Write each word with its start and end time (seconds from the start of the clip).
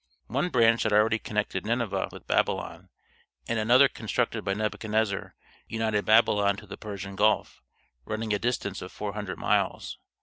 One 0.25 0.49
branch 0.49 0.81
had 0.81 0.93
already 0.93 1.19
connected 1.19 1.63
Nineveh 1.63 2.09
with 2.11 2.25
Babylon, 2.25 2.89
and 3.47 3.59
another 3.59 3.87
constructed 3.87 4.43
by 4.43 4.55
Nebuchadnezzar 4.55 5.35
united 5.67 6.05
Babylon 6.05 6.55
to 6.57 6.65
the 6.65 6.75
Persian 6.75 7.15
Gulf, 7.15 7.61
running 8.05 8.33
a 8.33 8.39
distance 8.39 8.81
of 8.81 8.91
four 8.91 9.13
hundred 9.13 9.37
miles. 9.37 9.99